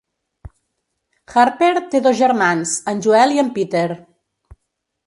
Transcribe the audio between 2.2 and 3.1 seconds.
germans, en